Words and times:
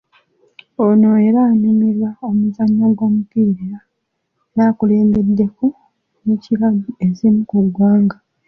Ono 0.85 1.09
era 1.27 1.41
annyumirwa 1.49 2.09
omuzannyo 2.27 2.85
gw’omupiira 2.97 3.67
era 4.51 4.63
akulembeddeko 4.69 5.65
ne 6.23 6.33
kkiraabu 6.37 6.89
ezimu 7.05 7.41
mu 7.51 7.61
ggwanga. 7.67 8.17